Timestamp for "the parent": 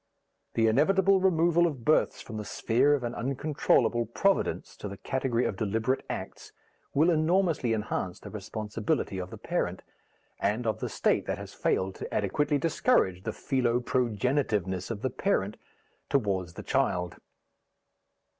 9.29-9.83, 15.03-15.57